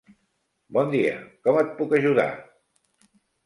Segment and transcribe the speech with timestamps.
[0.77, 1.11] Bon dia,
[1.45, 2.29] com et puc ajudar?